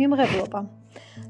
[0.00, 0.60] მიმღებლობა.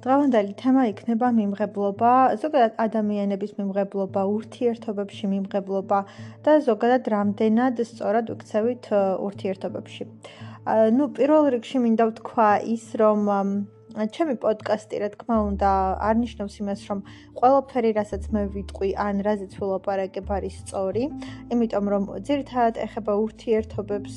[0.06, 2.12] დღევანდელი თემა იქნება მიმღებლობა,
[2.42, 5.98] ზოგადად ადამიანების მიმღებლობა, ურთიერთობებში მიმღებლობა
[6.46, 8.90] და ზოგადად რამდენად სწორად ვიქცევით
[9.28, 10.04] ურთიერთობებში.
[10.98, 13.20] ну, პირველ რიგში მინდა ვთქვა ის, რომ
[13.96, 15.70] ჩემი პოდკასტი, რა თქმა უნდა,
[16.04, 16.98] არნიშნავს იმას, რომ
[17.38, 21.04] ყველაფერი, რასაც მე ვიტყვი, ან რაზეც ვილაპარაკებ, არის სწორი,
[21.48, 24.16] იმიტომ რომ ძირითადად ეხება ურთიერთობებს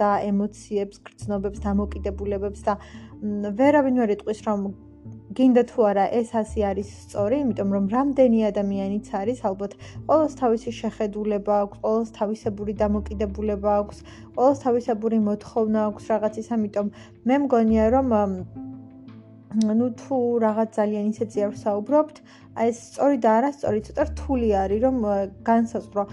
[0.00, 2.74] და ემოციებს, გრძნობებს, დამოკიდებულებებს და
[3.22, 4.60] ვერავინ ვერ იტყვის, რომ
[5.36, 9.72] გინდა თუ არა ეს ასე არის სწორი, იმიტომ რომ რამდენი ადამიანიც არის, ალბათ
[10.08, 13.98] ყოველს თავისი შეხედულება აქვს, ყოველს თავისებური დამოკიდებულება აქვს,
[14.36, 16.86] ყოველს თავისებური მოთხოვნა აქვს რაღაცის, ამიტომ
[17.28, 18.08] მე მგონია რომ
[19.54, 22.16] ну თუ რაღაც ძალიან ისეთი არ ვსაუბრობთ,
[22.56, 24.96] აი ეს სწორი და არასწორი ცოტა რთული არის რომ
[25.44, 26.04] განსაზღვრო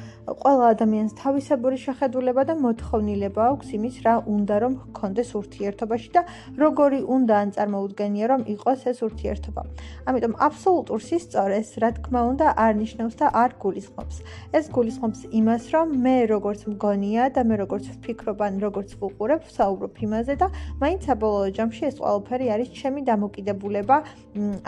[0.44, 6.22] ყველა ადამიანს თავისებური შეხედულება და მოთხოვნილება აქვს იმის რა უნდა რომ ჰქონდეს ურთიერთობაში და
[6.64, 9.62] როგორი უნდა ან წარმოუდგენია რომ იყოს ეს ურთიერთობა.
[10.08, 14.16] ამიტომ აბსოლუტურ სისწორეს რა თქმა უნდა არ ნიშნავს და არ გულისხმობს.
[14.58, 19.94] ეს გულისხმობს იმას რომ მე როგორც მგონია და მე როგორც ვფიქრობ ან როგორც ვუყურებ, ვსაუბრობ
[20.06, 20.48] იმაზე და
[20.84, 23.33] მაინც საბოლოო ჯამში ეს ყველაფერი არის ჩემი დამოკიდებულება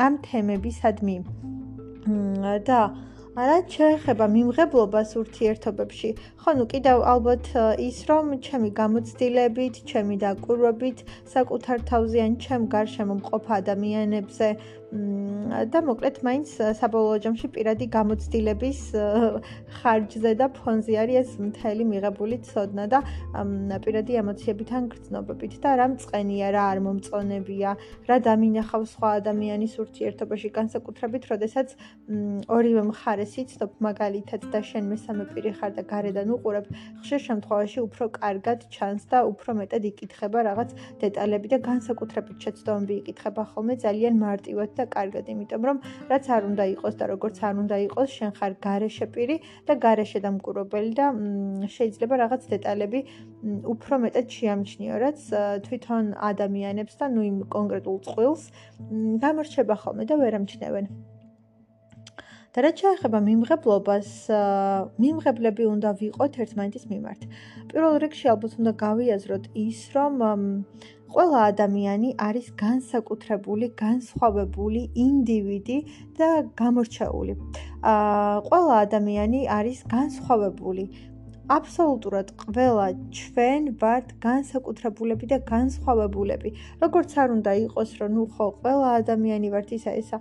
[0.05, 1.17] ამ თემებისადმი.
[2.69, 2.79] და
[3.35, 7.49] რა შეეხება მიმღებლობას ურთიერთობებში, ხო, ნუ კიდევ ალბათ
[7.83, 14.47] ის, რომ ჩემი გამოცდილებით, ჩემი დაკვირვებით, საკუთარ თავზე ან ჩემ გარშემო მყოფ ადამიანებზე
[15.71, 18.79] და მოკლედ მაინც საბოლოო ჯამში პირადი გამოცდილების
[19.77, 22.99] ხარჯზე და ფონზე არის ეს მთელი მიღებული ცოდნა და
[23.85, 25.53] პირადი ემოციებიდან გრძნობებით.
[25.63, 27.71] და რა მწყენია, რა არ მომწონებია,
[28.09, 31.67] რა დამინახავს სხვა ადამიანის ურთიერთობაში განსაკუთრებით, როდესაც
[32.57, 36.65] ორივე მხარეს იცნობ მაგალითად და შენ მესამე პირი ხარ და გარედან უყურებ,
[37.01, 40.69] ხშირ შემთხვევაში უფრო კარგად ჩანს და უფრო მეტად იკითხება რაღაც
[41.03, 43.41] დეტალები და განსაკუთრებით შეცდომები იკითხება.
[43.55, 45.77] ხოლმე ძალიან მარტივად და კარგად, იმიტომ რომ
[46.11, 49.37] რაც არ უნდა იყოს და როგორც არ უნდა იყოს, შენ ხარ გარეშე პირი
[49.67, 51.07] და გარეშე დამკვირვებელი და
[51.75, 52.99] შეიძლება რაღაც დეტალები
[53.73, 55.19] უფრო მეტად შეამჩნიო, რაც
[55.65, 58.43] თვითონ ადამიანებს და ნუ იმ კონკრეტულ წყვილს
[59.25, 60.87] გამორჩება ხოლმე და ვერ ამჩნევენ.
[62.55, 64.09] და რაც შეეხება მიმღებლობას,
[65.03, 67.21] მიმღებლები უნდა ვიყოთ ერთმანეთის მიმართ.
[67.67, 70.13] პირველ რიგში ალბათ უნდა გავიაზროთ ის, რომ
[71.15, 75.77] ყველა ადამიანი არის განსაკუთრებული, განსხვავებული ინდივიდი
[76.19, 77.33] და გამორჩეული.
[77.91, 80.83] აა ყველა ადამიანი არის განსხვავებული.
[81.55, 82.87] აბსოლუტურად ყველა
[83.19, 86.49] ჩვენ ვართ განსაკუთრებულები და განსხვავებულები.
[86.83, 90.17] როგორც არ უნდა იყოს, რომ ნუ ხო ყველა ადამიანი ვართ ისა ისა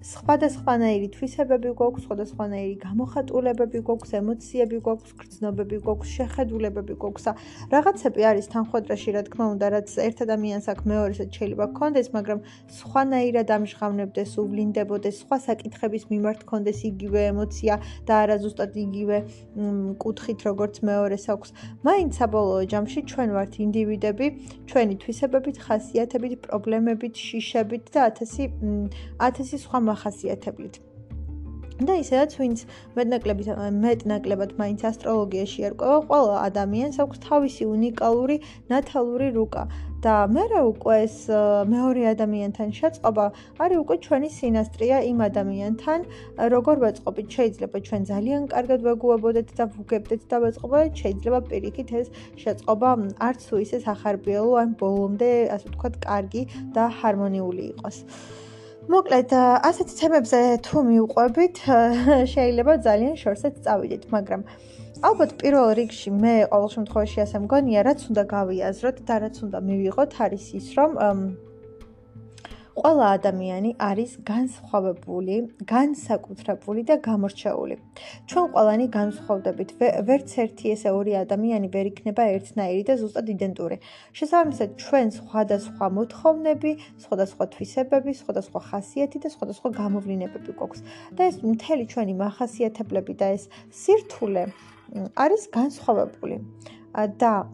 [0.00, 7.26] სხვადასხვანაირი თვისებები გვაქვს, სხვადასხვანაირი გამოხატულებები გვაქვს, ემოციები გვაქვს, გრძნობები გვაქვს, შეხედულებები გვაქვს
[7.74, 12.40] რაღაცები არის თანხმდროში, რა თქმა უნდა, რაც ერთ ადამიანს აქ მეორესაც შეიძლება გქონდეს, მაგრამ
[12.80, 17.74] სხვანაირად ამჟღავნებდეს, უვლინდებოდეს, სხვა საკითხების მიმართ გქონდეს იგივე ემოცია
[18.08, 19.16] და არა ზუსტად იგივე
[20.00, 21.48] კუთხით, როგორც მეორეს აქვს.
[21.84, 24.26] მაინც საბოლოო ჯამში ჩვენ ვართ ინდივიდები,
[24.64, 28.48] ჩვენი თვისებებით, ხასიათებით, პრობლემებით, შიშებით და 1000
[29.20, 30.80] 1000 სხვა მახასიათებლით.
[31.88, 32.62] და ისედაც ვინც
[32.96, 33.46] მეტნაკლებად
[33.84, 38.36] მეტნაკლებად მაინც ასტროლოგიაში ერკვევა, ყველა ადამიანს აქვს თავისი უნიკალური
[38.72, 39.64] ნათალური რუკა.
[40.00, 41.16] და მე რა უკვე ეს
[41.68, 43.24] მეორე ადამიანთან შეწყობა
[43.64, 46.00] არის უკვე ჩვენი სინასტრია იმ ადამიანთან,
[46.54, 47.26] როგორ ვეწყობით.
[47.36, 52.06] შეიძლება ჩვენ ძალიან კარგად ვეგუებოდეთ და ვუგებდეთ და ვეწყობოდეთ, შეიძლება პირიქით ეს
[52.42, 52.90] შეწყობა
[53.28, 56.42] არც თუ ისე სახარბიელო ან ბოლომდე, ასე ვთქვათ, კარგი
[56.76, 57.96] და ჰარმონიული იყოს.
[58.88, 59.32] მოკლედ,
[59.68, 61.56] ასეთ თემებზე თუ მიუყვებით,
[62.32, 64.42] შეიძლება ძალიან შორსაც წავიდეთ, მაგრამ
[65.04, 70.10] ალბათ პირველ რიგში მე ყოველ შემთხვევაში ასე მგონია, რაც უნდა გავიაზროთ და რაც უნდა მივიღოთ,
[70.24, 70.90] არის ის, რომ
[72.80, 75.34] ყველა ადამიანი არის განსხვავებული,
[75.68, 77.76] განსაკუთრებული და გამორჩეული.
[78.28, 79.68] ჩვენ ყველანი განსხვავდებით.
[80.08, 83.76] ვერც ერთი ესე ორი ადამიანი ვერ იქნება ერთნაირი და ზუსტად იდენტური.
[84.16, 86.72] შესაბამისად, ჩვენ სხვადასხვა მოთხოვნები,
[87.04, 90.80] სხვადასხვა თვისებები, სხვადასხვა ხასიათი და სხვადასხვა გამოვლინებები გვაქვს.
[91.16, 94.44] და ეს მთელი ჩვენი מחასიათებლები და ეს სირთულე
[95.24, 96.36] არის განსხვავებული.
[96.90, 97.46] და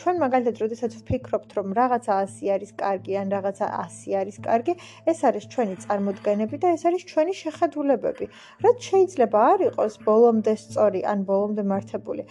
[0.00, 3.66] ჩვენ მაგალითად როდესაც ვფიქრობთ რომ რაღაცა 100 არის კარგი ან რაღაცა
[3.96, 4.74] 100 არის კარგი
[5.12, 8.26] ეს არის ჩვენი წარმოდგენები და ეს არის ჩვენი შეხედულებები.
[8.64, 12.22] რაც შეიძლება არ იყოს ბოლომდე სწორი ან ბოლომდე მართებული.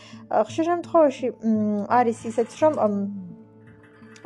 [0.49, 1.27] ხშირ შემთხვევაში
[1.99, 2.73] არის ისეც რომ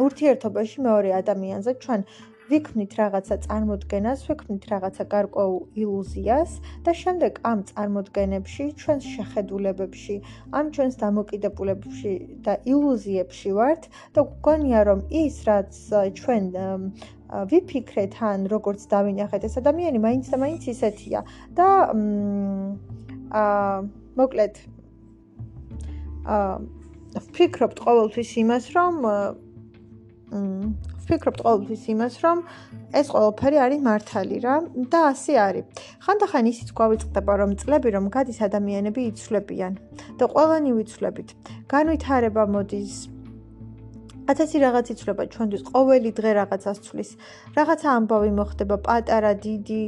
[0.04, 2.02] ურთიერთობაში მეორე ადამიანზე ჩვენ
[2.52, 6.52] ვიქმნით რაღაცა წარმოდგენას, ვიქმნით რაღაცა გარკვეულ ილუზიას
[6.84, 10.16] და შემდეგ ამ წარმოდგენებში, ჩვენს შეხედულებებში,
[10.52, 12.14] ამ ჩვენს დამოკიდებულებებში
[12.44, 13.84] და ილუზიებში ვართ
[14.16, 15.72] და გქონია რომ ის რაც
[16.20, 16.46] ჩვენ
[17.52, 21.20] ვიფიქრეთ ან როგორც დავინახეთ ეს ადამიანი მაინც და მაინც ისეთია.
[21.58, 21.68] და
[23.34, 23.76] აა
[24.20, 24.56] მოკლედ
[26.28, 26.56] აა
[27.24, 28.96] ვფიქრობთ ყოველთვის იმას რომ
[31.04, 32.38] ვფიქრობთ ყოველთვის იმას, რომ
[33.00, 34.56] ეს ყველაფერი არის მართალი რა
[34.92, 35.66] და ასე არის.
[36.06, 39.74] ხანდახან ისიც გვავიწყდება, რომ წლები რომ გადის ადამიანები იცვლებიან
[40.20, 41.30] და ყველანი ვიცვლებით.
[41.74, 42.96] განვითარება მოდის
[44.32, 47.10] ათასი რაღაც იცვლება ჩვენთვის ყოველი დღე რაღაცას ცვლის.
[47.58, 49.84] რაღაცა ამბავი მოხდება, პატარა, დიდი,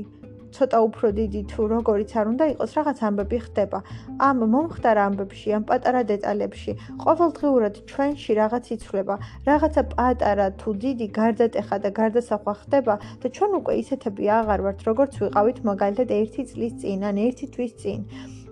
[0.55, 3.79] ცოტა უფრო დიდი თუ როგორიც არ უნდა იყოს, რაღაც ამბები ხდება.
[4.27, 6.71] ამ მომხდარ ამბებში, ამ პატარა დეტალებში,
[7.05, 9.15] ყოველდღიურად ჩვენში რაღაც იცვლება,
[9.49, 15.13] რაღაცა პატარა თუ დიდი გარდატეხა და გარდასახვა ხდება და ჩვენ უკვე ისეთები აღარ ვართ, როგორც
[15.21, 17.99] ვიყავით მაგალითად 1 წლის წინ ან 1 თვის წინ.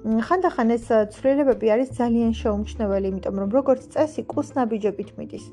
[0.03, 5.45] ხანდახან ეს ცვლილებები არის ძალიან შეუმჩნეველი, იმიტომ რომ როგორც წესი კუსნაბიჯებით მიდის.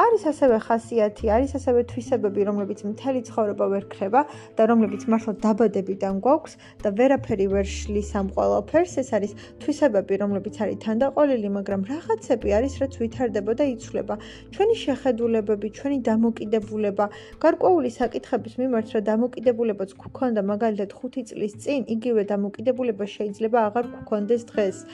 [0.00, 4.20] არის ასევე ხასიათი, არის ასევე თვისებები, რომლებიც მთელი ცხოვრება ვერ ქრება
[4.56, 8.92] და რომლებიც მართლა დაბადებიდან გვაქვს და ვერაფერი ვერ შლის ამ ყველაფერს.
[8.96, 14.14] ეს არის თვისებები, რომლებიც არის თანდაყოლილი, მაგრამ რაღაცები არის, რაც ვითარდება და იცვლება.
[14.56, 17.04] ჩვენი შეხედულებები, ჩვენი დამოკიდებულება,
[17.44, 24.44] გარკვეული საკითხების მიმართ რა დამოკიდებულებაც გქონდა მაგალითად 5 წლის წინ, იგივე დამოკიდებულება შეიძლება აღარ გქონდეს
[24.50, 24.84] დღეს.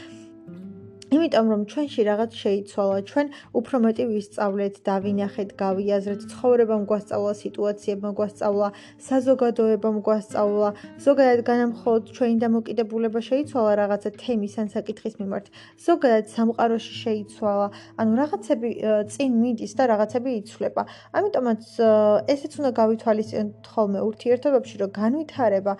[1.14, 3.26] იმიტომ რომ ჩვენში რაღაც შეიცვალა, ჩვენ
[3.58, 8.68] უფრო მეტი ვისწავლეთ, დავინახეთ, გავიაზრეთ, ცხოვრებამ გვასწავლა, სიტუაციებმა გვასწავლა,
[9.08, 10.68] საზოგადოებამ გვასწავლა,
[11.06, 15.46] ზოგადად განამხოლოდ ჩვენი დამოკიდებულება შეიცვალა რაღაცა თემის ან საკითხის მიმართ.
[15.86, 17.66] ზოგადად სამყაროში შეიცვალა,
[18.00, 18.68] ანუ რაღაცები
[19.12, 20.82] წინ მიდის და რაღაცები იცვლება.
[21.14, 21.62] ამიტომაც
[22.34, 25.72] ესეც უნდა გავითვალისწინოთ ხოლმე ურთიერთობებში, რომ განვითარება,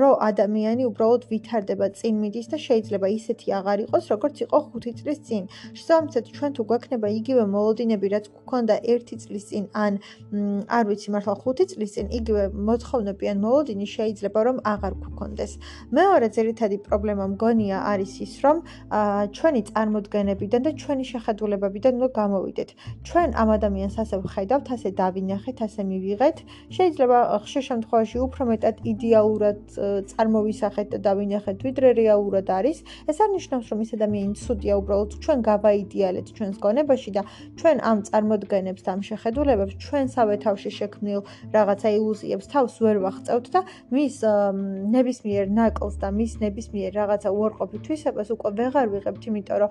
[0.00, 4.94] რომ ადამიანი უბრალოდ ვითარდება, წინ მიდის და შეიძლება ისეთი აღარ იყოს, როგორც როგორც იყო 5
[5.00, 5.42] წლის წინ.
[5.74, 9.92] შესაბამისად, ჩვენ თუ გვექნება იგივე მოლოდინები, რაც გქონდა 1 წლის წინ, ან
[10.70, 15.52] არ ვიცი მართლა 5 წლის წინ, იგივე მოთხოვნები ან მოლოდინი შეიძლება რომ აღარ გქონდეს.
[15.90, 18.56] მეორე ძირითადი პრობლემა მგონია არის ის, რომ
[19.34, 22.68] ჩვენი წარმოდგენებიდან და ჩვენი შეხედულებებიდან უნდა გამოვიდეთ.
[23.06, 26.36] ჩვენ ამ ადამიანს ასე ვხედავთ, ასე დავინახეთ, ასე მივიღეთ.
[26.76, 29.60] შეიძლება ხშირ შემთხვევაში უფრო მეტად იდეალურად
[30.10, 32.78] წარმოვისახეთ და დავინახეთ, ვიდრე რეალურად არის.
[33.10, 37.22] ეს არ ნიშნავს, რომ ის ადამიანი ადამიანი ცუდია უბრალოდ ჩვენ გავაიდეალეთ ჩვენს გონებაში და
[37.60, 41.20] ჩვენ ამ წარმოდგენებს და ამ შეხედულებებს ჩვენსავე თავში შექმნილ
[41.54, 43.60] რაღაცა ილუზიებს თავს ვერ ვახწევთ და
[43.94, 44.16] მის
[44.94, 49.70] ნებისმიერ ნაკლს და მის ნებისმიერ რაღაცა უარყოფით თვისებას უკვე ვეღარ ვიღებთ იმიტომ რომ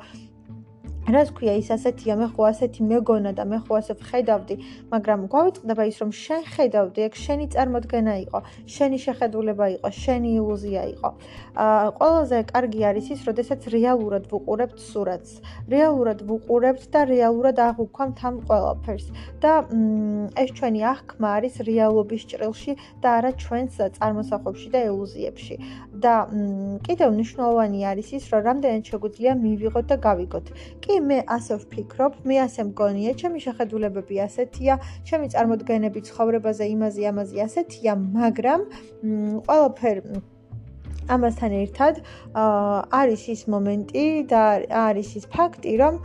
[1.07, 4.55] რას ქვია ის ასეთია მე ხო ასეთი მეგონა და მე ხო ასე ვხედავდი
[4.91, 8.39] მაგრამ გვავიწყდება ის რომ შენ ხედავდი ეგ შენი წარმოდგენა იყო
[8.75, 11.09] შენი შეხედულება იყო შენი ილუზია იყო.
[11.65, 15.31] აა ყველაზე კარგი არის ის როდესაც რეალურად ვუყურებთ სურათს.
[15.73, 19.07] რეალურად ვუყურებთ და რეალურად აღვქვამთ ამ ყველაფერს.
[19.41, 19.53] და
[20.43, 25.55] ეს ჩვენი აღქმა არის რეალობის ჭრილში და არა ჩვენს წარმოსახვებში და ილუზიებში.
[26.03, 26.13] და
[26.85, 30.45] კიდევ მნიშვნელოვანი არის ის რომ რამდენად შეგვიძლია მივიღოთ და გავიგოთ
[30.89, 37.43] კი მე ასე ვფიქრობ, მე ასე მგონია, ჩემი შეხედულებები ასეთია, ჩემი წარმოდგენები ცხოვრებაზე, იმაზე, ამაზე
[37.45, 38.63] ასეთია, მაგრამ
[39.45, 40.01] ყველაფერ
[41.13, 42.01] ამასთან ერთად
[43.01, 44.43] არის ის მომენტი და
[44.89, 46.01] არის ის ფაქტი, რომ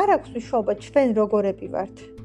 [0.00, 2.19] არ აქვს მნიშვნელობა ჩვენ როგორები ვართ.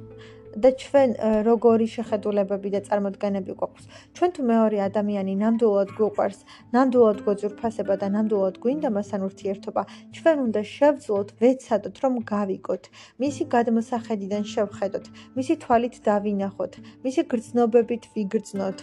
[0.56, 1.10] და ჩვენ
[1.48, 3.86] როგორი შეხედულებები და წარმოდგენები გვაქვს.
[4.16, 6.40] ჩვენ თუ მეორე ადამიანი ნამდვილად გვყვარს,
[6.76, 9.82] ნამდვილად გვეძურფასება და ნამდვილად გვინდა მასთან ურთიერთობა,
[10.16, 12.84] ჩვენ უნდა შევძლოთ, ვეცადოთ, რომ გავიგოთ,
[13.20, 18.78] მისი გადმოსახედიდან შევხედოთ, მისი თვალით დავინახოთ, მისი გრძნობებით ვიგრძნოთ,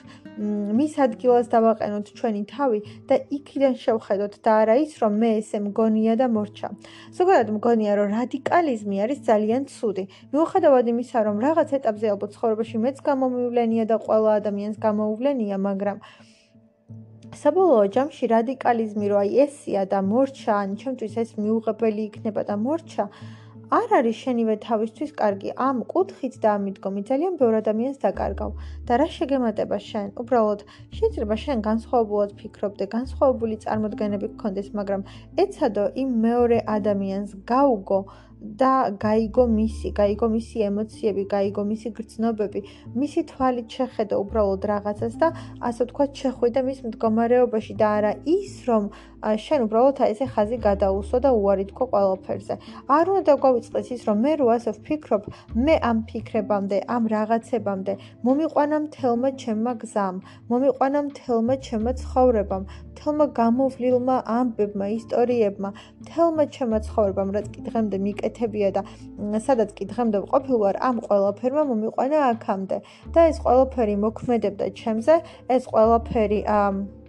[0.79, 6.15] მის ადგილას დავაყენოთ ჩვენი თავი და იქიდან შევხედოთ და არა ის, რომ მე ესე მგონია
[6.21, 6.69] და მორჩა.
[7.19, 10.05] ზოგადად მგონია, რომ რადიკალიზმი არის ძალიან ცუდი.
[10.33, 15.99] მიუხედავად იმისა, რომ რაღაც რაღაც ეტაპზე ალბათ ცხოვრებაში მეც გამომივლენია და ყველა ადამიანს გამოუვლენია, მაგრამ
[17.39, 23.05] საბოლოო ჯამში რადიკალიზმი რო აი ესია და მორჩა, ან ჩემთვის ეს მიუღებელი იქნება და მორჩა,
[23.79, 25.49] არ არის შენივე თავისთვის კარგი.
[25.69, 28.51] ამ კუთხით და ამიდგომი ძალიან ბევრ ადამიანს დაკარგავ.
[28.87, 30.07] და რა შეგემატება შენ?
[30.23, 30.61] უბრალოდ
[30.99, 35.07] შეიძლება შენ განსხვავებულად ფიქრობდე, განსხვავებული წარმოდგენები გქონდეს, მაგრამ
[35.45, 38.01] ეცადო იმ მეორე ადამიანს გაუგო
[38.43, 38.73] და
[39.05, 42.61] გაიგო მისი, გაიგო მისი ემოციები, გაიგო მისი გრძნობები,
[42.99, 45.29] მისი თვალით შეხედა უბრალოდ რაღაცას და
[45.69, 47.73] ასე ვთქვათ, შეხვიდა მის მდგომარეობაში.
[47.83, 48.91] და არა ის, რომ
[49.23, 52.55] შენ უბრალოდ აი ესე ხაზი გადაუსვა და უარი თქო ყველაფერზე.
[52.91, 55.23] არ უნდა გავიწყდეს ის, რომ მე რო ასე ვფიქრობ,
[55.65, 57.93] მე ამ ფიქრებამდე, ამ რაღაცებამდე
[58.27, 60.17] მომიყვანა მთელმა ჩემმა გზამ,
[60.51, 65.71] მომიყვანა მთელმა ჩემმა ცხოვრებამ, მთელმა გამოვლილმა ამბებმა, ისტორიებმა,
[66.03, 68.83] მთელმა ჩემმა ცხოვრებამ, რაც კი დღემდე მიკეთებია და
[69.47, 72.77] სადაც კი დღემდე ყოფილვარ, ამ ყველაფერმა მომიყვანა აქამდე.
[73.15, 75.15] და ეს ყველაფერი მოქმედებდა ჩემზე,
[75.55, 77.02] ეს ყველაფერი აა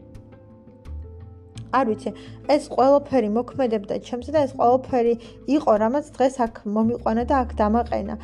[1.80, 2.12] არ ვიცი,
[2.56, 5.14] ეს ყველაფერი მოქმედებდა ჩემზე და ეს ყველაფერი
[5.58, 8.16] იყო, რამაც დღეს აქ მომიყვანა და აქ დამაყენა.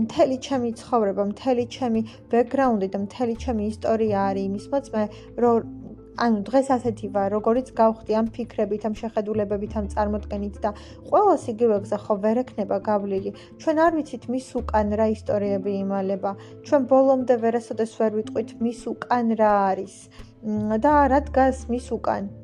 [0.00, 2.00] მთელი ჩემი ცხოვრება, მთელი ჩემი
[2.32, 5.04] ბექგრაუნდი და მთელი ჩემი ისტორია არის იმის მოწმე,
[5.42, 5.56] რომ
[6.20, 10.70] ანუ დღეს ასეთი ვარ, როგორიც გავხდი ამ ფიქრებით, ამ შეხედულებებით, ამ წარმოდგენით და
[11.08, 13.30] ყოველს იგივე გზა ხო ვერ ექნება გავლილი.
[13.60, 16.30] ჩვენ არ ვიცით მის უკან რა ისტორიები იმალება.
[16.66, 19.96] ჩვენ ბოლომდე ვერასოდეს ვერ ვიტყვით მის უკან რა არის
[20.84, 22.39] და რა დგას მის უკან.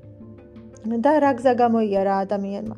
[0.87, 2.77] და რა გზა გამოიარა ადამიანმა?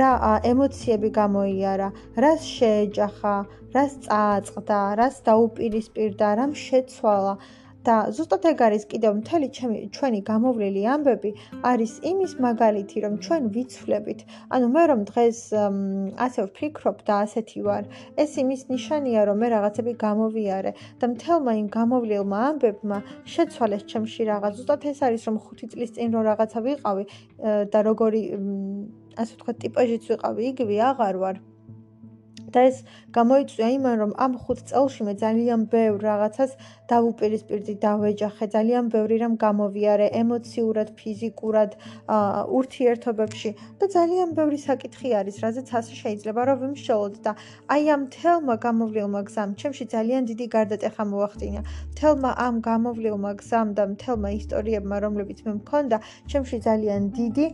[0.00, 0.10] რა
[0.52, 1.88] ემოციები გამოიარა?
[2.24, 3.34] რას შეეჯახა?
[3.74, 4.78] რას წააწყდა?
[5.00, 6.28] რას დაუპირისპირდა?
[6.40, 7.34] რამ შეცვალა
[7.86, 9.48] და ზუსტად ეგ არის კიდევ მთელი
[9.96, 11.30] ჩვენი გამოვლილი ამბები
[11.70, 14.20] არის იმის მაგალითი რომ ჩვენ ვიცვლებით.
[14.54, 15.38] ანუ მე რომ დღეს
[16.26, 17.84] ასე ვფიქრობ და ასეთი ვარ
[18.20, 22.98] ეს იმის ნიშანია რომ მე რაღაცები გამოვიარე და მთელმა იმ გამოვლილმა ამბებმა
[23.32, 24.52] შეცვალეს ჩემში რაღაც.
[24.60, 27.04] ზუსტად ეს არის რომ 5 წლის წინ რო რაღაცა ვიყავი
[27.72, 28.22] და როგორი
[29.20, 31.36] ასე ვთქვათ ტიპაჟიც ვიყავი იგივე აღარ ვარ
[32.54, 32.76] და ეს
[33.16, 36.50] გამოიწვია იმან, რომ ამ 5 წელში მე ძალიან ბევრ რაღაცას
[36.90, 41.70] დავუპირისპირდი, დავეჯახე, ძალიან ბევრი რამ გამოვიარე ემოციურად, ფიზიკურად,
[42.58, 47.32] ურთიერთობებში და ძალიან ბევრი საკითხი არის, რაზეც ასე შეიძლება რომ ვიმშოლოთ და
[47.74, 51.60] აი ამ თელმა გამოვლილმა გზამ, ჩემში ძალიან დიდი გარდატეხა მოახდინა.
[51.98, 55.96] თელმა ამ გამოვლილმა გზამ და თელმა ისტორიებმა, რომლებიც მე მქონდა,
[56.30, 57.46] ჩემში ძალიან დიდი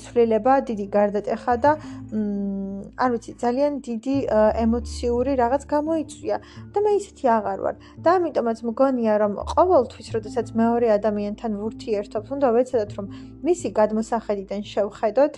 [0.00, 1.70] ცვლილება, დიდი გარდატეხა და
[3.00, 6.36] არ ვიცი, ძალიან დიდი ემოციური რაღაც გამოიწვია
[6.74, 7.76] და მე ისეთი აღარ ვარ.
[8.04, 13.06] და ამიტომაც მგონია რომ ყოველთვის, როდესაც მეორე ადამიანთან ვურთიერთობ, უნდა ვეცადოთ რომ
[13.46, 15.34] მისი გადმოსახედიდან შევხედოთ,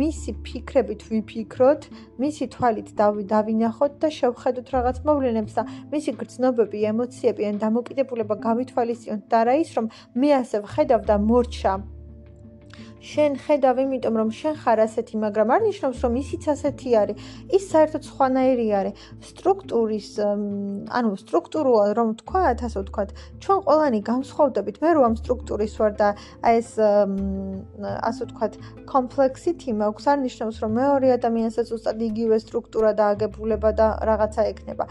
[0.00, 1.82] მისი ფიქრებით ვიფიქროთ,
[2.22, 2.88] მისი თვალით
[3.32, 9.70] დავინახოთ და შევხედოთ რაღაც მოვლენებს და მისი გრძნობები, ემოციები ან დამოკიდებულება გავითვალისწინოთ და რა ის
[9.76, 9.86] რომ
[10.18, 11.74] მე ასე ვხედავ და მორჩა
[13.02, 17.16] შენ ხედავ იმიტომ რომ შენ ხარ ასეთი, მაგრამ არ ნიშნავს რომ ისიც ასეთი არის.
[17.56, 18.94] ის საერთოდ სხვანაირი არის.
[19.30, 20.08] სტრუქტურის
[20.98, 23.10] ანუ სტრუქტურულად რომ ვთქვათ, ასე ვთქვათ,
[23.42, 24.76] ჩვენ ყველანი განსხვავდებით.
[24.82, 26.08] მე რომ ამ სტრუქტურის ვარ და
[26.46, 26.70] აი ეს
[28.08, 28.52] ასე ვთქვათ,
[28.86, 34.84] კომპლექსიტი მაქვს, არ ნიშნავს რომ მეორე ადამიანსაც უბრალოდ იგივე სტრუქტურა და აგებულება და რაღაცა ექნება.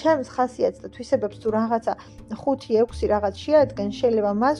[0.00, 1.92] ჩემს ხასიათს და თვისებებს თუ რაღაცა
[2.30, 4.58] 5-6 რაღაც შეადგენს, შეიძლება მას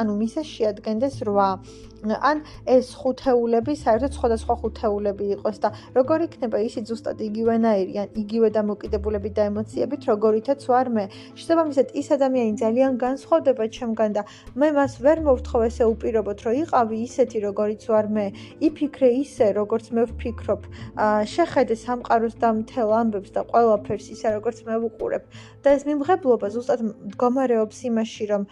[0.00, 6.84] ანუ მისეს შეადგენდეს 8 ან ეს ხუთეულები საერთოდ სხვადასხვა ხუთეულები იყოს და როგორ იქნება ისი
[6.88, 11.04] ზუსტად იგივენაირი ან იგივე დამოკიდებულები და ემოციებით როგორითაც ვარ მე.
[11.38, 14.22] შესაბამისად ის ადამიანი ძალიან განსხვავდება ჩემგან და
[14.54, 18.26] მე მას ვერ მოვთხოვ ესე უპირობოთ რომ იყავი ისეთი როგორიც ვარ მე.
[18.66, 20.60] იფიქრე ისე როგორც მე ვფიქრობ.
[21.34, 25.22] შეხედე სამყაროს და მთელ ამბებს და ყველაფერს ისე როგორც მე ვუყურებ.
[25.62, 28.44] და ეს მიმღებლობა ზუსტად მდგომარეობს იმაში რომ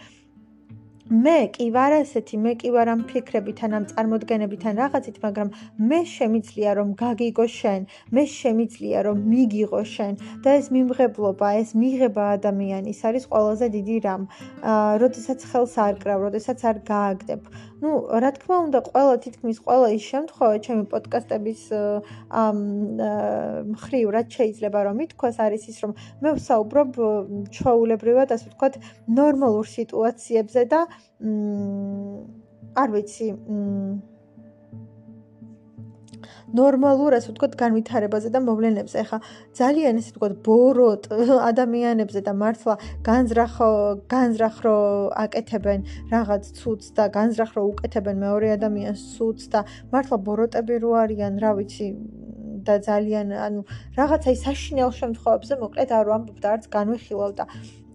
[1.13, 5.49] მე კი ვარ ასეთი, მე კი ვარ ამ ფიქრებითან, ამ წარმოდგენებითან რაღაცით, მაგრამ
[5.89, 7.85] მე შემიძლია რომ გაგიგო შენ,
[8.17, 14.23] მე შემიძლია რომ მიგიღო შენ და ეს მიმღებლობა, ეს მიღება ადამიანის არის ყველაზე დიდი რამ.
[14.73, 17.41] აა, როდესაც ხელს არ კრავ, როდესაც არ გააგდებ.
[17.83, 17.91] Ну,
[18.23, 21.61] რა თქმა უნდა, ყველა თითქმის ყველა ის შემთხვევა, ჩემი პოდკასტების
[22.43, 22.57] ამ
[23.73, 25.91] მხრივ, რაც შეიძლება რომ ითქვას, არის ის, რომ
[26.23, 26.89] მე ვსაუბრობ
[27.59, 28.79] ჩაულებრივად, ასე ვთქვათ,
[29.19, 30.81] ნორმალურ სიტუაციებზე და
[32.83, 33.27] არ ვიცი,
[36.53, 38.97] ნორმალურ ასე ვთქვათ განვითარებაზე და მოვლენებზე.
[39.03, 39.19] ახლა
[39.59, 41.03] ძალიან ესე ვთქვათ ბოროტ
[41.51, 42.75] ადამიანებზე და მართლა
[43.09, 43.69] განზრახო
[44.13, 44.77] განზრახრო
[45.23, 45.79] აკეთებენ
[46.13, 49.59] რაღაც ცუც და განზრახრო უკეთებენ მეორე ადამიანს ცუც და
[49.93, 51.87] მართლა ბოროტები რო არიან, რა ვიცი
[52.63, 53.61] და ძალიან ანუ
[53.97, 57.45] რაღაცა ის საშინელ შემთხვევებზე მოკლედ არ ვამბობ და არც განვიხილავ და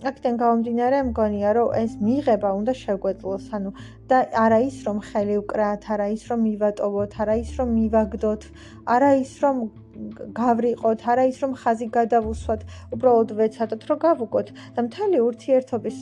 [0.07, 3.73] აქედან გამომდინარე მგონია რომ ეს მიღება უნდა შეგვეძლოს ანუ
[4.12, 8.49] და არა ის რომ ხელი უკრათ არა ის რომ მივატოვოთ არა ის რომ მივაგდოთ
[8.97, 9.57] არა ის რომ
[10.38, 12.61] გავრიყოთ, არა ის რომ ხაზი გადავუსვათ,
[12.95, 15.99] უბრალოდ ვეცადოთ რომ გავუგოთ და მთელი ურთიერთობის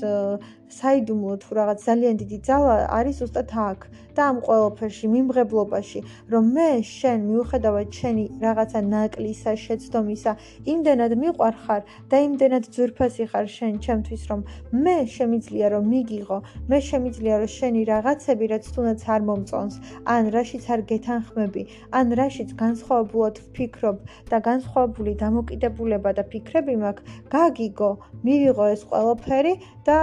[0.80, 3.80] საიდუმლო თუ რაღაც ძალიან დიდი ძალა არის უბრალოდ აქ
[4.16, 6.00] და ამ ყოველფერში მიმღებლობაში
[6.32, 10.32] რომ მე შენ მიუხედავად შენი რაღაცა ნაკლისა შეცდომისა
[10.72, 14.40] იმდენად მიყვარხარ და იმდენად ძვირფასი ხარ შენ ჩემთვის რომ
[14.84, 16.38] მე შემიძლია რომ მიგიღო
[16.72, 19.76] მე შემიძლია რომ შენი რაღაცები რაც თუნდაც არ მომწონს
[20.16, 21.62] ან რაშიც არ გეთანხმები
[22.00, 23.96] ან რაშიც განსხვავებულად ვფიქრობ
[24.32, 27.92] და განსხვავებული დამოკიდებულება და ფიქრები მაქვს გაგიგო
[28.24, 29.54] მივიღო ეს ყველაფერი
[29.86, 29.98] და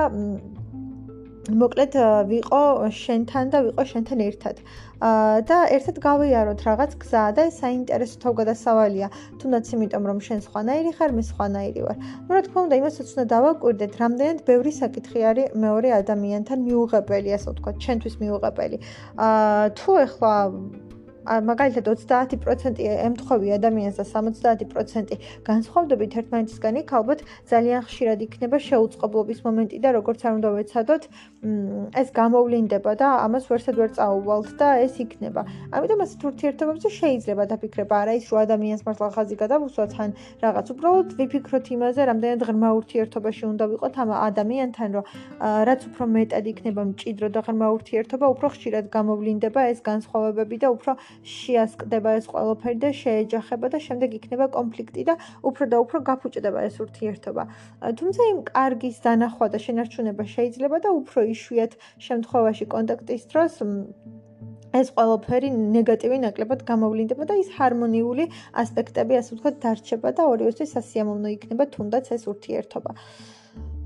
[1.52, 1.96] მოკლედ
[2.32, 4.60] ვიყო შენთან და ვიყო შენთან ერთად.
[5.04, 9.08] აა და ერთად გავიაროთ რაღაც გზა და ეს საინტერესო თავგადასავალია,
[9.44, 11.98] თუნდაც იმიტომ რომ შენ სხვანაირი ხარ, მე სხვანაირი ვარ.
[12.00, 17.48] ну, რა თქმა უნდა, იმასაც უნდა დავაკვირდეთ, რამდენად ბევრი საკითხი არის მეორე ადამიანთან მიუღებელი, ასე
[17.52, 18.78] ვთქვათ, ჩვენთვის მიუღებელი.
[19.28, 20.34] აა თუ ეხლა
[21.24, 25.16] მაგალითად 30% ემთხვევი ადამიანს და 70%
[25.48, 31.04] განსხვავდებით ერთმანეთისგან, იქ ალბათ ძალიან ხშირად იქნება შეუწყებლობის მომენტი და როგორც არ უნდა ვეცადოთ,
[32.02, 35.42] ეს გამოვლინდება და ამას ვერსად ვერ წაუვალთ და ეს იქნება.
[35.76, 40.10] ამიტომ ასეთ ურთიერთობებზე შეიძლება დაფიქრება, არა ის რომ ადამიანს მართლა ხაზი გადავუსვათ, ან
[40.44, 45.06] რაღაც უბრალოდ ვიფიქროთ იმაზე, რამდენად ღრმა ურთიერთობაში უნდა ვიყოთ ამ ადამიანთან, რომ
[45.68, 50.92] რაც უფრო მეტად იქნება მჭიდრო და ღრმა ურთიერთობა, უფრო ხშირად გამოვლინდება ეს განსხვავებები და უფრო
[51.34, 55.16] შეასკდება ეს ყველაფერი და შეეჯახება და შემდეგ იქნება კონფლიქტი და
[55.50, 57.44] უფრო და უფრო გაფუჭდება ეს ურთიერთობა.
[58.00, 61.78] თუმცა იმ კარგის დანახვა და შენარჩუნება შეიძლება და უფრო იშვიათ
[62.08, 63.54] შემთხვევაში კონტაქტის დროს
[64.74, 68.26] ეს ყველაფერი ნეგატივი ნაკლებად გამოვლინდება და ის ჰარმონიული
[68.64, 72.92] ასპექტები ასე ვთქვათ დარჩება და ორივესთვის სასიამოვნო იქნება თუნდაც ეს ურთიერთობა.
[72.98, 73.43] აა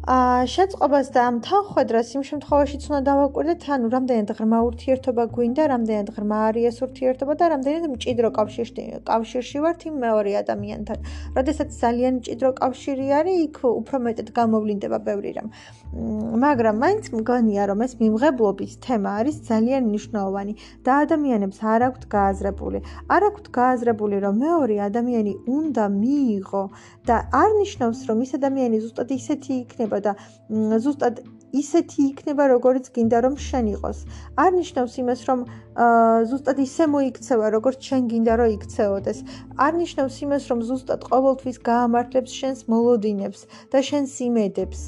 [0.08, 6.38] შეწყობას და ამ თანხwebdriver-ს იმ შემთხვევაშიც უნდა დავაკვირდეთ, ანუ რამდენად ღრმა ურთიერთობა გვინდა, რამდენად ღრმა
[6.48, 10.98] არის ეს ურთიერთობა და რამდენად მჭიდრო კავშირში კავშირში ვართ იმ მეორე ადამიანთან.
[11.36, 15.48] როდესაც ძალიან მჭიდრო კავშირი არის, იქ უფრო მეტად გამოვლინდება ბევრი რამ.
[16.44, 20.54] მაგრამ მაინც მგონია, რომ ეს მიმღებლობის თემა არის ძალიან მნიშვნელოვანი
[20.88, 22.80] და ადამიანებს არ აქვთ გააზრებული.
[23.12, 26.64] არ აქვთ გააზრებული, რომ მეორე ადამიანი უნდა მიიღო
[27.08, 31.24] და არ ნიშნავს, რომ ის ადამიანი ზუსტად ისეთი იქნება იქნება და ზუსტად
[31.56, 33.98] ისეთი იქნება, როგორც გინდა რომ შენ იყოს.
[34.38, 35.39] არ ნიშნავს იმას, რომ
[36.30, 39.18] ზუსტად ისე მოიქცევა, როგორც შენ გინდა რომ იქცეოდეს.
[39.58, 44.80] არ ნიშნავს იმას, რომ ზუსტად ყოველთვის გაამართლებს შენს მოლოდინებს და შენს იმედებს.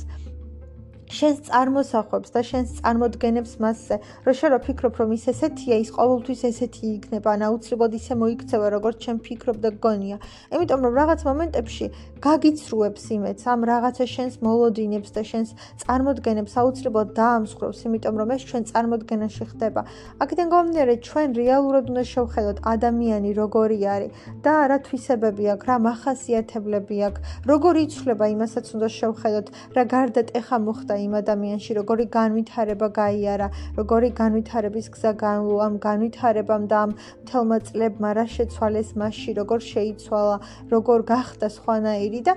[1.09, 6.41] შენს წარმოსახვებს და შენს წარმოდგენებს მასზე, რომ შენ რო ფიქრობ, რომ ის ესეთია, ის ყოველთვის
[6.49, 10.17] ესეთი იქნება, ან აუცილებლად ისე მოიქცევა, როგორც შენ ფიქრობ და გონია.
[10.53, 11.85] იმიტომ რომ რაღაც მომენტებში
[12.21, 15.49] გაგიცრუებს იმედს, ამ რაღაცა შენს მოლოდინებს და შენს
[15.81, 19.81] წარმოდგენებს აუცილებლად დაამსხვრევს, იმიტომ რომ ეს ჩვენ წარმოდგენაში ხდება.
[20.21, 24.11] აქედან გამომდინარე, ჩვენ რეალურად უნდა შევხედოთ ადამიანი როგორი არის
[24.45, 30.98] და რა თვისებები აქვს, რა მახასიათებლები აქვს, როგორი იცვლება იმასაც უნდა შევხედოთ, რა გარდატეხა მოხდა
[31.05, 33.47] იმ ადამიანში, როგორი განვითარება გაიარა,
[33.79, 36.91] როგორი განვითარების გზა განლო ამ განვითარებამ და ამ
[37.29, 40.37] თელმა წლებმა რა შეცვალეს მასში, როგორ შეიცვალა,
[40.73, 42.33] როგორ გახდა სხვანაირი და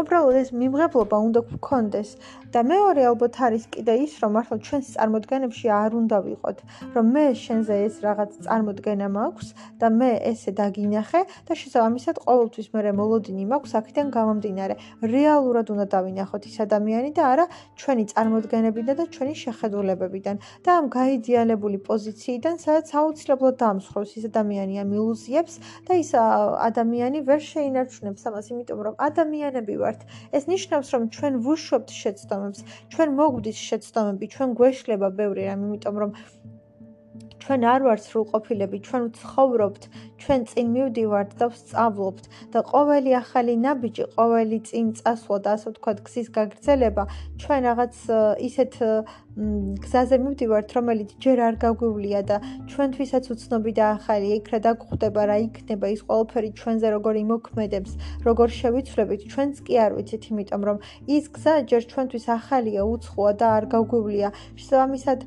[0.00, 2.10] უბრალოდ ეს მიმღებლობა უნდა გქონდეს.
[2.48, 6.58] და მეორე ალბათ არის კიდე ის რომ მართლა ჩვენს წარმოდგენებში არ უნდა ვიყოთ
[6.94, 9.48] რომ მე შენზე ეს რაღაც წარმოდგენა მაქვს
[9.80, 14.74] და მე ესე დაგინახე და შესაბამისად ყოველთვის მე მოლოდინი მაქვს აქედან გამომდინარე.
[15.14, 17.44] რეალურად უნდა დავინახოთ ის ადამიანი და არა
[17.80, 20.36] ჩვენი წარმოდგენებიდან და ჩვენი შეხედულებებიდან.
[20.64, 25.54] და ამ გაიდეალებული პოზიციიდან სადაც აუცილებლად დამსხვრევს ის ადამიანი ამ ილუზიებს
[25.86, 26.10] და ის
[26.68, 30.04] ადამიანი ვერ შეინარჩუნებს ამას იმიტომ რომ ადამიანები ვარ ვართ.
[30.36, 32.60] ეს ნიშნავს, რომ ჩვენ ვუშვებთ შეცდომებს,
[32.92, 36.10] ჩვენ მოგვდის შეცდომები, ჩვენ გვეშლება ბევრი რამ, იმიტომ რომ
[37.48, 39.82] ჩვენ არ ვართ სრულყოფილები, ჩვენ ვცხოვრობთ,
[40.20, 45.98] ჩვენ წინ მივდივართ და ვსწავლობთ და ყოველი ახალი ნაბიჯი, ყოველი წინ წასვლა და ასე ვთქვათ,
[46.04, 47.04] გზის გაგრძელება,
[47.40, 47.94] ჩვენ რაღაც
[48.48, 48.72] ისეთ
[49.38, 52.36] გზაზე მივდივართ, რომელიც ჯერ არ გაგვივლია და
[52.70, 57.92] ჩვენთვისაც უცნობი და ახალი, იქ რა დაგხვდება, რა იქნება ის ყველაფერი ჩვენზე როგორ იმოქმედებს,
[58.26, 63.46] როგორ შევიცვლებით, ჩვენც კი არ ვიცით, იმიტომ რომ ის გზა ჯერ ჩვენთვის ახალია, უცხოა და
[63.58, 64.28] არ გაგვივლია.
[64.58, 65.18] შესაბამისად,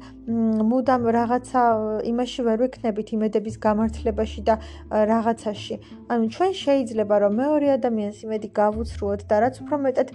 [0.72, 1.62] მუდამ რაღაცა
[2.12, 4.56] იმაში ვერ ვიქნებით იმედების გამართლებაში და
[4.92, 5.76] რაღაცაში.
[6.12, 10.08] ანუ ჩვენ შეიძლება რომ მეორე ადამიანს იმედი გავუცრუოთ და რაც უფრო მეტად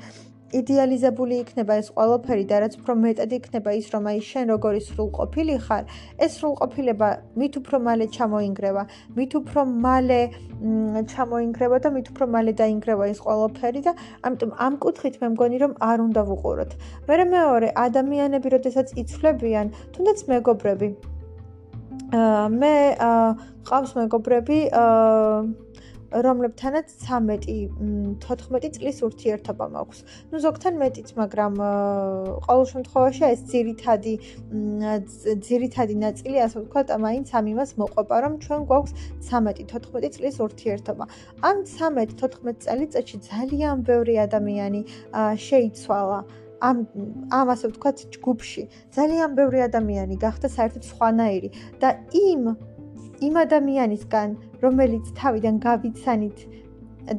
[0.55, 5.57] იდეალიზებული იქნება ეს ყველაფერი და რაც უფრო მეტად იქნება ის რომ აი შენ როგორი სრულყოფილი
[5.67, 5.85] ხარ,
[6.23, 7.09] ეს სრულყოფილება
[7.41, 8.83] მით უფრო მალე ჩამოინგრევა,
[9.17, 10.21] მით უფრო მალე
[11.11, 15.73] ჩამოინგრევა და მით უფრო მალე დაინგრევა ეს ყველაფერი და ამიტომ ამ კუთხით მე მგონი რომ
[15.91, 16.71] არ უნდა ვუყუროთ.
[17.11, 20.89] მე მეორე ადამიანები როდესაც იცვლებიან, თუნდაც მეგობრები,
[22.61, 22.75] მე
[23.67, 24.59] ყავს მეგობრები
[26.13, 29.99] რომლებთანაც 13-14 წლის ურთიერთობა მაქვს.
[30.31, 31.53] ну ზოგთან მეტიც, მაგრამ
[32.47, 34.15] ყოველ შემთხვევაში ეს ძირითადი
[35.49, 38.93] ძირითადი ნაწილი, ასე ვთქვათ, მაინც ამ იმას მოყვება, რომ ჩვენ გვაქვს
[39.31, 41.05] 13-14 წლის ურთიერთობა.
[41.43, 44.81] ამ 13-14 წელიწადში ძალიან ბევრი ადამიანი
[45.47, 46.21] შეიცვალა.
[46.61, 46.77] ამ
[47.31, 48.63] ამ ასე ვთქვათ ჯგუფში
[48.97, 51.51] ძალიან ბევრი ადამიანი გახდა საერთოდ სხვანაირი
[51.83, 52.57] და იმ
[53.27, 54.29] იმ ადამიანისგან
[54.65, 56.39] რომელიც თავიდან გავიცანით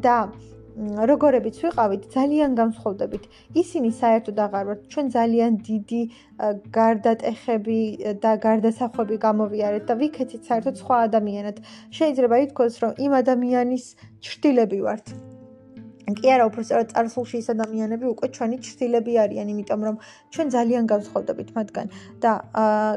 [0.06, 0.18] და
[0.78, 3.24] როგორებიც ვიყავით ძალიან განსხვავდებით.
[3.62, 6.02] ისინი საერთოდ აღარ ვართ ჩვენ ძალიან დიდი
[6.78, 7.80] გარდატეხები
[8.22, 11.56] და გარდასახვები გამოვიარეთ და ვიქეცით საერთოდ სხვა ადამიანად.
[11.98, 13.86] შეიძლება ითქვას რომ იმ ადამიანის
[14.22, 15.06] ჩრდილები ვართ.
[16.08, 19.96] კი არა უბრალოდ წარსულში ის ადამიანები უკვე ჩვენი ჩრდილები არიან იმიტომ რომ
[20.32, 21.88] ჩვენ ძალიან განსხვავდებით მათგან.
[22.24, 22.32] და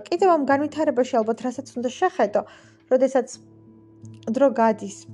[0.06, 2.42] კიდევ ამ განვითარებაში ალბათ რასაც უნდა შეხედო
[2.92, 3.28] როდესაც
[4.26, 5.06] დრო გადის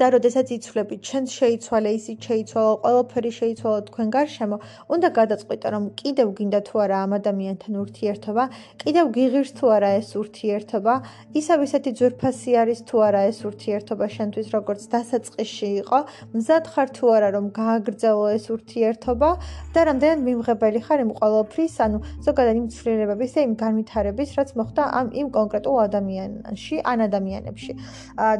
[0.00, 4.56] და როდესაც იცვლებით, ჩვენ შეიცვალე, ისიც შეიცვალა, ყველაფერი შეიცვალა თქვენ გარშემო,
[4.94, 8.44] უნდა გადაწყვიტო, რომ კიდევ გინდა თუ არა ამ ადამიანთან ურთიერთობა,
[8.82, 10.94] კიდევ გიღირს თუ არა ეს ურთიერთობა,
[11.40, 15.98] ისევ ისეთი ძვირფასი არის თუ არა ეს ურთიერთობა შენთვის, როგორც დასაწყისში იყო,
[16.34, 19.30] მზად ხარ თუ არა რომ გააგრძელო ეს ურთიერთობა
[19.74, 24.82] და რამდენად მიმღებელი ხარ იმ ყველაფრის, ანუ ზოგადად იმ ცვლილებების და იმ განვითარების, რაც მოხდა
[24.98, 27.72] ამ იმ კონკრეტულ ადამიანში, ან ადამიანებში.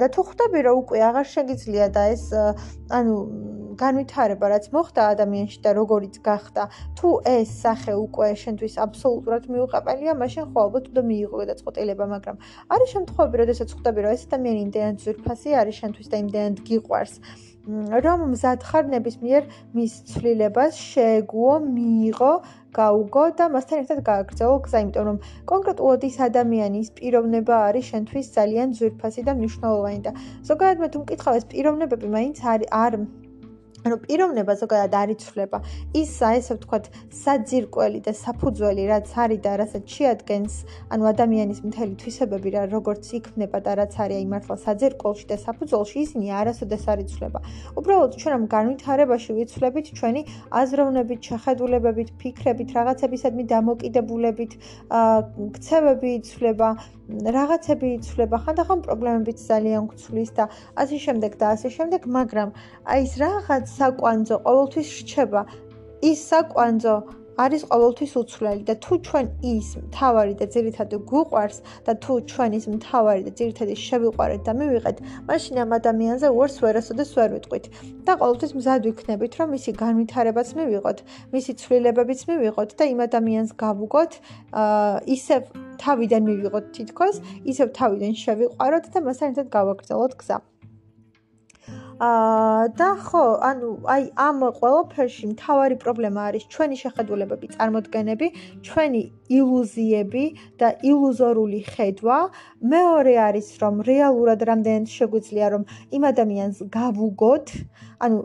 [0.00, 2.24] და თუ ხვდები რომ უკვე აღარ შეგიძლია და ეს
[2.98, 3.16] ანუ
[3.76, 6.66] განვითარება რაც მოხდა ადამიანში და როგორიც გახდა
[6.98, 12.36] თუ ეს სახე უკვე შენთვის აბსოლუტურად მიუღებელია მაშინ ხო ალბათ უნდა მიიღო გადაწყვეტილება მაგრამ
[12.76, 17.14] არის შემთხვევები როდესაც ხვდები რომ ეს ადამიანი იმდენად ზურფასი არის შენთვის და იმდენად გიყვარს
[17.64, 19.46] რომ მზად ხარ ნებისმიერ
[19.76, 22.32] მის ცვლილებას შეეგუო, მიიღო,
[22.76, 25.18] გაუგო და მასთან ერთად გააგრძელო გზა, იმიტომ რომ
[25.52, 30.12] კონკრეტულად ის ადამიანის პიროვნება არის შენთვის ძალიან ძვირფასი და მნიშვნელოვანი და
[30.50, 32.98] ზოგადად მე თუ მკითხავ ეს პიროვნებები მაინც არ არ
[33.84, 35.58] ანუ პიროვნება ზოგადად არ იცვლება.
[36.00, 36.84] ის ასე ვთქვათ,
[37.20, 40.54] საძირკველი და საფუძველი, რაც არის და რასაც შეადგენს,
[40.88, 45.96] ანუ ადამიანის მთელი თვისებები რა როგორც იქნება და რაც არის აი მართლა საძირკველში და საფუძველში,
[46.06, 47.38] ისინი არასოდეს არ იცვლება.
[47.76, 50.22] უბრალოდ ჩვენ ამ განვითარებაში ვიცვლებით ჩვენი
[50.60, 54.52] აზროვნებით, შეხედულებებით, ფიქრებით, რაღაცებისადმი დამოკიდებულებით,
[54.88, 55.18] აა
[55.60, 56.68] ქცევები იცვლება.
[57.08, 60.44] რაღაცები იცვლება, ხანდახან პრობლემებიც ძალიან გცვლის და
[60.84, 62.52] ასე შემდეგ და ასე შემდეგ, მაგრამ
[62.94, 65.42] აი ეს რაღაც საკვანძო ყოველთვის რჩება.
[66.04, 66.96] ის საკვანძო
[67.34, 72.64] არის ყოველთვის უცვლელი და თუ ჩვენ ის მთავარი და ძირითადი გვყვარს და თუ ჩვენ ის
[72.74, 74.96] მთავარი და ძირითადი შევიყვარეთ და მივიღეთ,
[75.28, 77.64] მაშინ ამ ადამიანზე უარს ვერასოდეს ვერ ვიტყვით
[78.06, 80.98] და ყოველთვის მზად ვიქნებით, რომ მისი განვითარებაც მივიღოთ,
[81.34, 84.12] მისი ცვლილებებიც მივიღოთ და იმ ადამიანს გავუგოთ,
[84.54, 85.42] აა ისევ
[85.82, 87.16] თავიდან მივიღოთ თითქოს,
[87.50, 90.38] ისევ თავიდან შევიყვაროთ და მასთან ერთად გავაგრძელოთ გზა.
[92.04, 98.26] აა და ხო, ანუ აი ამ ყველაფერში მთავარი პრობლემა არის ჩვენი შეხედულებები, წარმოდგენები,
[98.68, 100.24] ჩვენი ილუზიები
[100.60, 102.18] და ილუზორული ხედვა.
[102.74, 105.62] მეორე არის, რომ რეალურად რამდენად შეგვიძლია რომ
[105.96, 107.46] იმ ადამიანს გავუგოთ,
[108.04, 108.16] ანუ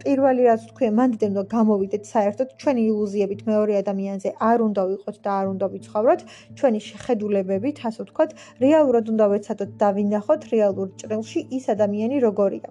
[0.00, 5.30] პირველი რაც თქვია, მანდ უნდა გამოვიდეთ საერთოდ ჩვენი ილუზიებით მეორე ადამიანზე არ უნდა ვიყოთ და
[5.40, 6.20] არ უნდა ვიცხოვროთ,
[6.58, 8.30] ჩვენი შეხედულებებით, ასე ვთქვათ,
[8.64, 12.68] რეალურად უნდა ვეცადოთ და ვინახოთ რეალურ ჭრილში ის ადამიანი როგორია.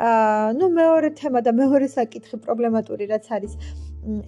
[0.00, 3.52] აა ნუ მეორე თემა და მეორე საკითხი პრობლემატური რაც არის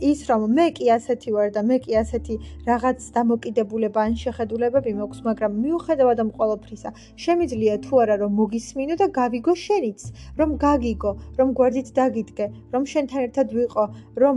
[0.00, 2.34] ის რომ მე კი ასეთი ვარ და მე კი ასეთი
[2.68, 6.90] რაღაც დამოკიდებულება ან შეხედულებები მაქვს, მაგრამ მიუხედავად ამ ყოველფრისა,
[7.24, 10.00] შემიძლია თუ არა რომ მოგისმინო და გავიგო შენიც,
[10.42, 13.84] რომ გაგიგო, რომ გვერდით დაგიდგე, რომ შენთან ერთად ვიყო,
[14.24, 14.36] რომ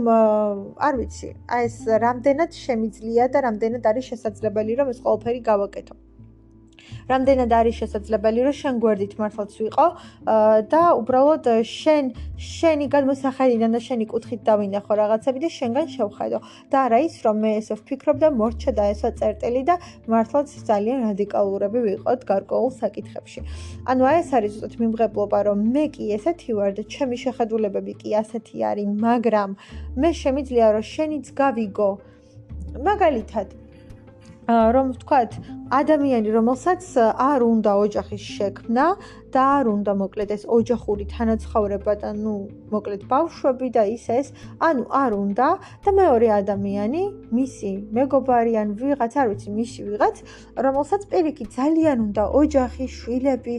[0.88, 6.05] არ ვიცი, აი ეს რამდენად შემიძლია და რამდენად არის შესაძლებელი რომ ეს ყოველფერი გავაკეთო.
[7.10, 9.86] რამდენად არის შესაძლებელი რომ შენ გვერდით მართლაც ვიყო
[10.70, 12.04] და უბრალოდ შენ
[12.36, 16.38] შენი გადმოსახედიდან და შენი კუთხით დავინახო რაღაცები და შენგან შევხედო
[16.70, 19.76] და არა ის რომ მე ესე ვფიქრობ და მორჩა და ესა წერტილი და
[20.12, 23.40] მართლაც ძალიან რადიკალურები ვიყოთ გარკვეულ საკითხებში.
[23.90, 28.10] ანუ აი ეს არის უბრალოდ მიმღებლობა რომ მე კი ესეთი ვარ და ჩემი შეხედულებები კი
[28.22, 29.50] ასეთი არის მაგრამ
[30.02, 31.90] მე შემიძლია რომ შენიც გავიგო.
[32.88, 33.48] მაგალითად
[34.46, 35.32] რომ ვთქვათ,
[35.70, 36.82] ადამიანი, რომელსაც
[37.18, 38.86] არ უნდა ოჯახის შექმნა
[39.34, 42.36] და არ უნდა მოკლედ ეს ოჯახური თანაცხოვრება და ნუ
[42.70, 44.26] მოკლედ ბავშვები და ის ეს,
[44.62, 45.48] ანუ არ უნდა
[45.84, 47.02] და მეორე ადამიანი,
[47.34, 50.16] მისი მეგობარი ან ვიღაც, არ ვიცი, მისი ვიღაც,
[50.66, 53.56] რომელსაც პირიქით ძალიან უნდა ოჯახი, შვილები,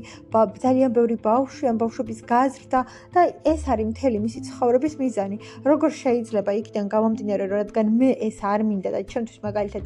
[0.64, 2.80] ძალიან ბევრი ბავშვი ან ბავშვების გაზრდა
[3.14, 5.38] და ეს არის მთელი მისი ცხოვრების მიზანი.
[5.68, 9.84] როგორ შეიძლება იქიდან გამომდინარე, რადგან მე ეს არ მინდა და ჩემთვის მაგალითად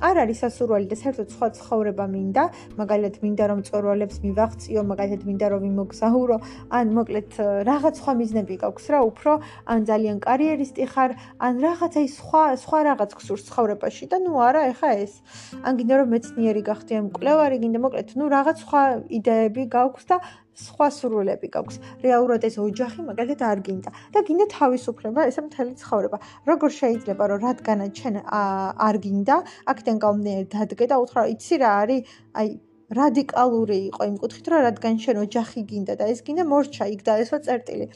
[0.00, 2.44] არ არის სასურველი და საერთოდ სხვა ცხოვრება მინდა,
[2.82, 6.36] მაგალითად მინდა რომ წორვალებს მივახციო, მაგალითად მინდა რომ ვიმოგზაურო,
[6.74, 7.30] ან მოკლედ
[7.70, 9.32] რაღაც სხვა მიზნები გაქვს რა, უფრო
[9.70, 14.62] ან ძალიან კარიერისტი ხარ, ან რაღაცა ის სხვა სხვა რაღაც გსურს ცხოვრებაში და ნუ არა,
[14.74, 15.12] ეხა ეს.
[15.62, 18.82] ან გინდა რომ მეცნიერი გახდე, ან მკვლევარი გინდა, მოკლედ, ნუ რაღაც სხვა
[19.18, 20.16] იდეები გაქვს და
[20.58, 21.76] სხვა სურვილები გაქვს.
[22.04, 26.18] რეალურად ეს ოჯახი მაგალითად არ გინდა და გინდა თავისუფლება, ესე მთელი ცხოვრება.
[26.50, 28.14] როგორ შეიძლება რომ რადგანაც ჩვენ
[28.88, 29.36] არ გინდა,
[29.70, 32.00] აქედან გამომდინარე დადგე და უთხრა, იცი რა არის?
[32.38, 32.48] აი
[32.88, 37.12] რადიკალური იყო იმ კუთხით, რომ რადგან შენ ოჯახი გინდა და ეს გინდა მორჩა იქ და
[37.22, 37.86] ესვა წერტილი.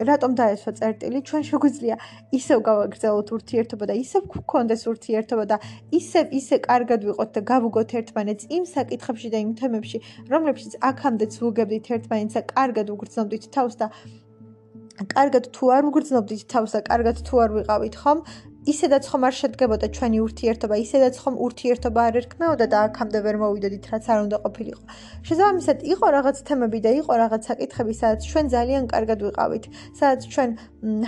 [0.00, 1.18] რატომ დაესვა წერტილი?
[1.28, 1.96] ჩვენ შეგვიძლია
[2.38, 5.56] ისევ გავაგრძელოთ ურთიერთობა და ისევ გქონდეს ურთიერთობა და
[6.00, 9.98] ისევ ისე კარგად ვიყოთ და გავუგოთ ერთმანეთს იმ საკითხებში და იმ თემებში,
[10.32, 13.86] რომლებშიც აქამდეც ვუგებდით ერთმანეთს და კარგად უგრძნობდით თავს და
[15.00, 18.18] კარგად თუ არ უგრძნობდით თავს და კარგად თუ არ ვიყავით ხომ,
[18.68, 23.84] ისედაც ხომ არ შედგებოდა ჩვენი ურთიერთობა, ისედაც ხომ ურთიერთობა არ ერქმეოდა და აქამდე ვერ მოვიდოდით,
[23.88, 24.82] რაც არ უნდა ყოფილიყო.
[25.24, 29.64] შესაბამისად, იყო რაღაც თემები და იყო რაღაც საკითხები, სადაც ჩვენ ძალიან კარგად ვიყავით,
[29.96, 30.50] სადაც ჩვენ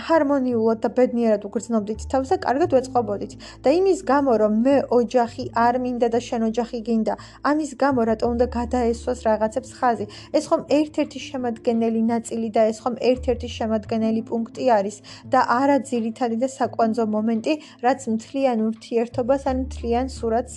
[0.06, 3.32] ჰარმონიულად და ბედნიერად უგრძნობდით თავს და კარგად ვეწყობოდით.
[3.64, 8.28] და იმის გამო, რომ მე ოჯახი არ მინდა და შენ ოჯახი გინდა, ამის გამო რატომ
[8.32, 10.06] უნდა გადაესვას რაღაცებს ხაზი?
[10.32, 14.96] ეს ხომ ერთ-ერთი შემადგენელი ნაწილი და ეს ხომ ერთ-ერთი შემადგენელი პუნქტი არის
[15.32, 20.54] და არა ძირითადი და საკვანძო მომენტი მომენტი, რაც მთლიან ურთიერთობას ან მთლიან სურათს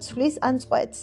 [0.00, 0.98] ცვლის ან წყვეტს.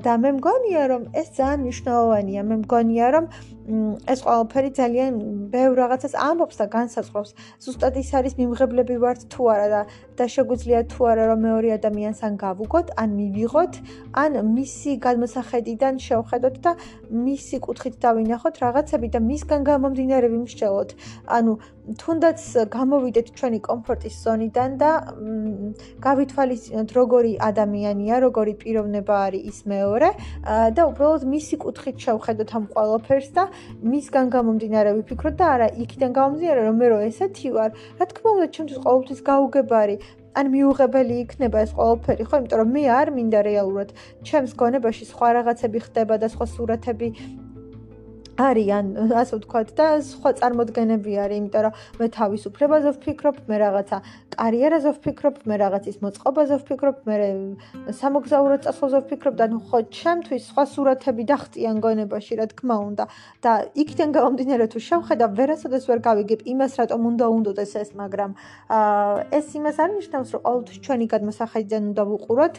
[0.00, 2.40] და მე მგონია რომ ეს ძალიან მნიშვნელოვანია.
[2.48, 3.24] მე მგონია რომ
[3.66, 5.12] ეს ყველაფერი ძალიან
[5.50, 7.30] ბევრ რაღაცას ამბობს და განსაზღვრავს.
[7.64, 9.80] ზუსტად ის არის მიმღებლები ვართ თუ არა და
[10.16, 13.74] და შეგვიძლია თუ არა რომ მეორე ადამიანს ან გავუგოთ, ან მივიღოთ,
[14.22, 16.72] ან მისი გადმოსახედიდან შევხედოთ და
[17.10, 20.90] მისი კუთხით დავინახოთ რაღაცები და მისგან გამომდინარე ვიმსჯელოთ.
[21.36, 21.52] ანუ
[21.86, 24.90] თუნდაც გამოვიდეთ ჩვენი კომფორტის ზონიდან და
[26.02, 30.08] გავითვალისწინოთ როგორი ადამიანია, როგორი პიროვნება არის ის მეორე
[30.74, 33.44] და უბრალოდ მისი კუთხით შევხედოთ ამ ყველაფერს და
[33.92, 38.46] მისგან გამომდინარე ვიფიქროთ და არა იქიდან გამომდინარე რომ მე რო ესეთი ვარ რა თქმა უნდა
[38.56, 39.96] ჩემთვის ყოველთვის გაუგებარი
[40.36, 42.36] ან მიუღებელი იქნება ეს ყველაფერი ხო?
[42.42, 43.88] იმიტომ რომ მე არ მინდა რეალურად
[44.28, 47.08] ჩემს გონებაში სხვა რაღაცები ხდება და სხვა სურათები
[48.36, 53.96] არიან, ასე ვთქვათ და სხვა წარმოდგენები არის, იმიტომ რომ მე თავისუფლებაზე ვფიქრობ, მე რაღაცა
[54.36, 57.16] კარიერაზე ვფიქრობ, მე რაღაცის მოწყობაზე ვფიქრობ, მე
[57.96, 63.04] სამოგზაურო წასვლაზე ვფიქრობ და ნუ ხო ჩემთვის სხვა სურათები დახტიან გონებაში, რა თქმა უნდა.
[63.42, 68.30] და იქიდან გამომდინარე თუ შევხედავ, ვერასოდეს ვერ გავიგებ იმას, რატომ უნდა უნდოდეს ეს, მაგრამ
[68.76, 72.54] აა ეს იმას არ ნიშნავს, რომ ყოველთვის ჩვენი გადმოსახედიდან უნდა ვუყუროთ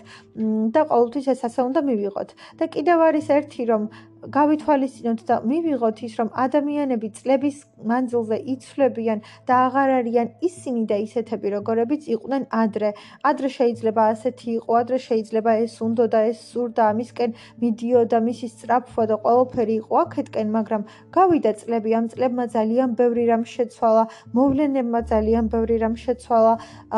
[0.74, 2.30] და ყოველთვის ეს ასე უნდა მივიღოთ.
[2.58, 3.84] და კიდევ არის ერთი რომ
[4.26, 7.58] გავითვალისწინოთ და მივიღოთ ის, რომ ადამიანები წლების
[7.90, 12.90] მანძილზე იცვლებიან და აღარ არიან ისინი და ისეთები, როგორებიც იყვნენ ადრე.
[13.30, 17.32] ადრე შეიძლება ასეთი იყო, ადრე შეიძლება ეს უნდა და ეს სურდა ამისკენ
[17.64, 23.44] მიდიოდა მისი სწრაფვა და ყველაფერი იყო აქეთკენ, მაგრამ გავიდა წლები, ამ წლებმა ძალიან ბევრი რამ
[23.56, 24.04] შეცვალა,
[24.38, 26.54] მოვლენებმა ძალიან ბევრი რამ შეცვალა.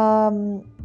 [0.05, 0.78] აა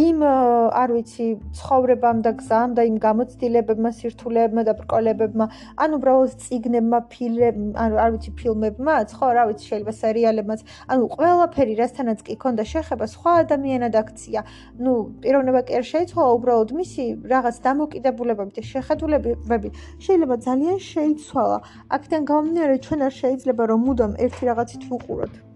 [0.00, 1.24] იმ არ ვიცი
[1.58, 5.46] ცხოვრებამ და გზამ და იმ გამოცდილებებმა, სირთულეებმა და ბრკოლებებმა,
[5.84, 11.74] ან უბრალოდ ციგნებმა, ფილმებმა, ან არ ვიცი ფილმებმაც, ხო, რა ვიცი, შეიძლება სერიალებმაც, ანუ ყველაფერი,
[11.82, 14.40] რასთანაც კი ქონდა შეხება სხვა ადამიანად აქცია.
[14.84, 14.94] ნუ
[15.26, 19.68] პიროვნება კი არ შეიცვალა, უბრალოდ მისი რაღაც დამოკიდებულებები და შეხედულებები
[20.06, 21.58] შეიძლება ძალიან შეიცვალა.
[21.98, 25.49] აქედან გამომდინარე, ჩვენ არ შეიძლება რომ მუდამ ერთი რაღაცით ვუყუროთ.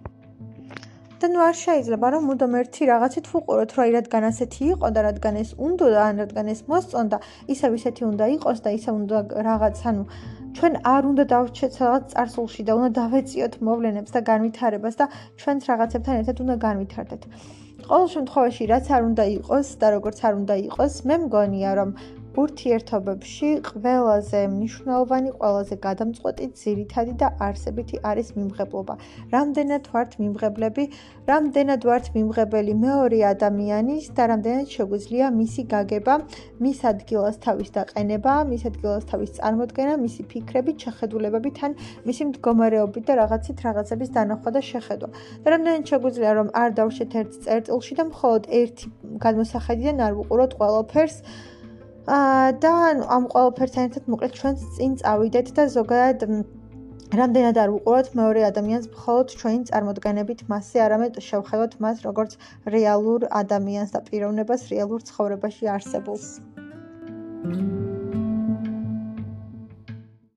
[1.25, 5.01] და ნუ არ შეიძლება რომ მუდამ ერთი რაღაცით ვუყუროთ, რომ აი რადგან ასეთი იყო და
[5.09, 7.19] რადგან ეს უნდა და ან რადგან ეს მოსწონდა,
[7.55, 9.17] ისევ ისეთი უნდა იყოს და ისე უნდა
[9.49, 10.03] რაღაც, ანუ
[10.57, 15.07] ჩვენ არ უნდა დავრჩეთ რაღაც წარსულში და უნდა დავეციოთ მოვლენებს და განვითარებას და
[15.41, 17.23] ჩვენც რაღაცებთან ერთად უნდა განვითარდეთ.
[17.89, 21.91] ყოველ შემთხვევაში რაც არ უნდა იყოს და როგორც არ უნდა იყოს, მე მგონია რომ
[22.35, 28.95] ურთიერთობებში ყველაზე მნიშვნელოვანი, ყველაზე გადამწყვეტი, ძირითადი და არსებითი არის მიმღებლობა.
[29.35, 30.85] რამდენად ვართ მიმღებლები,
[31.31, 36.15] რამდენად ვართ მიმღებელი მეორე ადამიანის და რამდენად შეგვიძლია მისი გაგება,
[36.65, 41.73] მის ადგილას თავის დაყენება, მის ადგილას თავის წარმოქმნა, მისი ფიქრებით, შეხედულებებით ან
[42.09, 45.09] მისი მდგომარეობით და რაღაცით რაღაცების დანახვა და შეხედვა.
[45.43, 48.87] და რამდენად შეგვიძლია რომ არ დავშეთ ერთ წერტილში და მხოლოდ ერთი
[49.25, 51.54] გადმოსახედიდან არ ვუყუროთ ყველაფერს აა
[52.05, 52.73] და
[53.17, 56.27] ამ ყოველფერთან ერთად მოკლედ ჩვენ წინ წავიდეთ და ზოგადად
[57.21, 62.37] რამდენად არ უყუროთ მეორე ადამიანს მხოლოდ ჩვენი წარმოდგენებით მასზე, არამედ შევხედოთ მას როგორც
[62.77, 66.29] რეალურ ადამიანს და პიროვნებას რეალურ ცხოვრებაში არსებულს.
[67.45, 68.04] Thank you.